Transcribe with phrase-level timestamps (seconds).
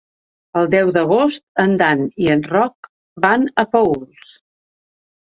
[0.59, 2.89] El deu d'agost en Dan i en Roc
[3.27, 4.33] van a Paüls.